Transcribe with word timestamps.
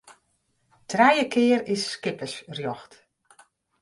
Trije 0.93 1.25
kear 1.35 1.61
is 1.75 1.83
skippersrjocht. 1.91 2.91